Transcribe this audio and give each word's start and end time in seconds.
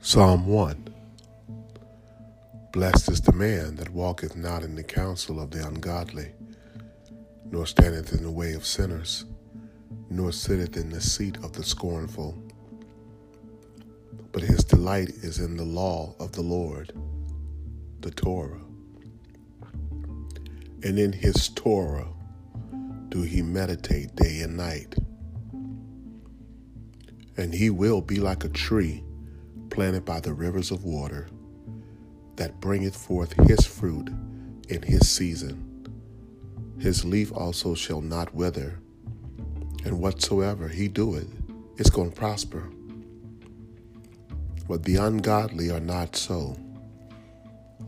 Psalm 0.00 0.46
1 0.46 0.94
Blessed 2.72 3.10
is 3.10 3.20
the 3.20 3.32
man 3.32 3.74
that 3.74 3.90
walketh 3.90 4.36
not 4.36 4.62
in 4.62 4.76
the 4.76 4.82
counsel 4.82 5.40
of 5.40 5.50
the 5.50 5.66
ungodly, 5.66 6.30
nor 7.50 7.66
standeth 7.66 8.12
in 8.12 8.22
the 8.22 8.30
way 8.30 8.52
of 8.52 8.64
sinners, 8.64 9.24
nor 10.08 10.30
sitteth 10.30 10.76
in 10.76 10.88
the 10.88 11.00
seat 11.00 11.36
of 11.38 11.52
the 11.52 11.64
scornful. 11.64 12.40
But 14.30 14.44
his 14.44 14.62
delight 14.62 15.08
is 15.08 15.40
in 15.40 15.56
the 15.56 15.64
law 15.64 16.14
of 16.20 16.30
the 16.30 16.42
Lord, 16.42 16.92
the 18.00 18.12
Torah. 18.12 18.60
And 20.84 20.96
in 20.96 21.12
his 21.12 21.48
Torah 21.48 22.08
do 23.08 23.22
he 23.22 23.42
meditate 23.42 24.14
day 24.14 24.42
and 24.42 24.56
night. 24.56 24.94
And 27.36 27.52
he 27.52 27.68
will 27.68 28.00
be 28.00 28.20
like 28.20 28.44
a 28.44 28.48
tree 28.48 29.02
planted 29.78 30.04
by 30.04 30.18
the 30.18 30.32
rivers 30.32 30.72
of 30.72 30.82
water, 30.82 31.28
that 32.34 32.60
bringeth 32.60 32.96
forth 32.96 33.32
his 33.48 33.64
fruit 33.64 34.08
in 34.68 34.82
his 34.82 35.08
season. 35.08 35.88
His 36.80 37.04
leaf 37.04 37.30
also 37.32 37.76
shall 37.76 38.00
not 38.00 38.34
wither, 38.34 38.80
and 39.84 40.00
whatsoever 40.00 40.66
he 40.66 40.88
doeth 40.88 41.32
is 41.76 41.90
going 41.90 42.10
to 42.10 42.16
prosper. 42.16 42.68
But 44.66 44.82
the 44.82 44.96
ungodly 44.96 45.70
are 45.70 45.78
not 45.78 46.16
so, 46.16 46.56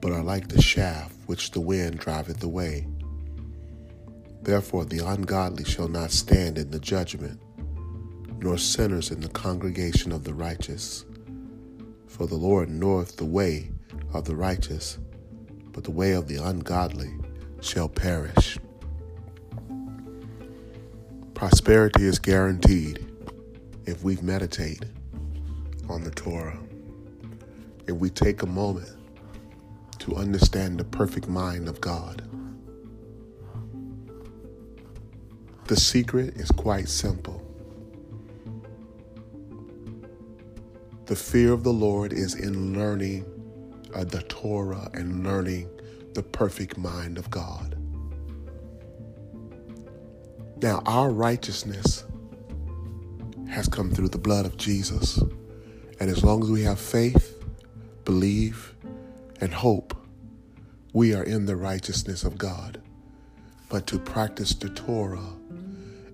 but 0.00 0.10
are 0.10 0.24
like 0.24 0.48
the 0.48 0.62
shaft 0.62 1.14
which 1.26 1.50
the 1.50 1.60
wind 1.60 1.98
driveth 1.98 2.42
away. 2.42 2.86
Therefore 4.40 4.86
the 4.86 5.06
ungodly 5.06 5.64
shall 5.64 5.88
not 5.88 6.12
stand 6.12 6.56
in 6.56 6.70
the 6.70 6.80
judgment, 6.80 7.42
nor 8.38 8.56
sinners 8.56 9.10
in 9.10 9.20
the 9.20 9.28
congregation 9.28 10.12
of 10.12 10.24
the 10.24 10.32
righteous. 10.32 11.04
For 12.14 12.28
the 12.28 12.36
Lord 12.36 12.70
knoweth 12.70 13.16
the 13.16 13.24
way 13.24 13.72
of 14.12 14.24
the 14.24 14.36
righteous, 14.36 14.98
but 15.72 15.82
the 15.82 15.90
way 15.90 16.12
of 16.12 16.28
the 16.28 16.36
ungodly 16.36 17.12
shall 17.60 17.88
perish. 17.88 18.56
Prosperity 21.34 22.04
is 22.04 22.20
guaranteed 22.20 23.04
if 23.86 24.04
we 24.04 24.14
meditate 24.18 24.84
on 25.88 26.04
the 26.04 26.12
Torah, 26.12 26.56
if 27.88 27.96
we 27.96 28.10
take 28.10 28.42
a 28.42 28.46
moment 28.46 28.96
to 29.98 30.14
understand 30.14 30.78
the 30.78 30.84
perfect 30.84 31.26
mind 31.26 31.66
of 31.66 31.80
God. 31.80 32.22
The 35.66 35.76
secret 35.76 36.36
is 36.36 36.52
quite 36.52 36.88
simple. 36.88 37.44
The 41.06 41.16
fear 41.16 41.52
of 41.52 41.64
the 41.64 41.72
Lord 41.72 42.14
is 42.14 42.34
in 42.34 42.72
learning 42.72 43.26
uh, 43.94 44.04
the 44.04 44.22
Torah 44.22 44.90
and 44.94 45.22
learning 45.22 45.68
the 46.14 46.22
perfect 46.22 46.78
mind 46.78 47.18
of 47.18 47.28
God. 47.30 47.76
Now, 50.62 50.82
our 50.86 51.10
righteousness 51.10 52.04
has 53.50 53.68
come 53.68 53.90
through 53.90 54.08
the 54.08 54.18
blood 54.18 54.46
of 54.46 54.56
Jesus. 54.56 55.18
And 56.00 56.10
as 56.10 56.24
long 56.24 56.42
as 56.42 56.50
we 56.50 56.62
have 56.62 56.80
faith, 56.80 57.44
believe, 58.06 58.74
and 59.40 59.52
hope, 59.52 59.94
we 60.94 61.14
are 61.14 61.22
in 61.22 61.44
the 61.44 61.56
righteousness 61.56 62.24
of 62.24 62.38
God. 62.38 62.80
But 63.68 63.86
to 63.88 63.98
practice 63.98 64.54
the 64.54 64.70
Torah 64.70 65.34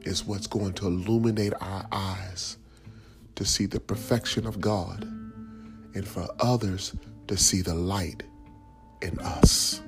is 0.03 0.25
what's 0.25 0.49
going 0.49 0.73
to 0.75 0.89
illuminate 0.89 1.53
our 1.61 1.87
eyes 1.93 2.57
to 3.41 3.47
see 3.47 3.65
the 3.65 3.81
perfection 3.81 4.47
of 4.47 4.61
God 4.61 5.03
and 5.95 6.07
for 6.07 6.29
others 6.41 6.95
to 7.27 7.39
see 7.39 7.63
the 7.63 7.73
light 7.75 8.23
in 9.01 9.19
us. 9.19 9.81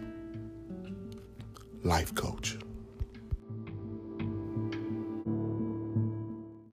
Life 1.84 2.14
Coach. 2.14 2.56